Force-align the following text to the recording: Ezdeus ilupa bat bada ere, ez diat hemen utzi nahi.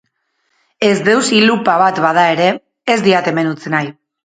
Ezdeus 0.87 1.27
ilupa 1.41 1.77
bat 1.83 2.03
bada 2.07 2.25
ere, 2.33 2.49
ez 2.97 2.99
diat 3.11 3.33
hemen 3.35 3.55
utzi 3.55 3.77
nahi. 3.79 3.97